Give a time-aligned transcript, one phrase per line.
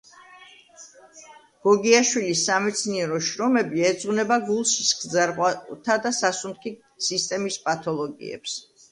[1.65, 6.73] გოგიაშვილის სამეცნიერო შრომები ეძღვნება გულ-სისხლძარღვთა და სასუნთქი
[7.09, 8.57] სისტემის პათოლოგიებს.